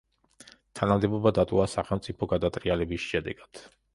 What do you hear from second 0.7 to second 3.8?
თანამდებობა დატოვა სახელმწიფო გადატრიალების შედეგად.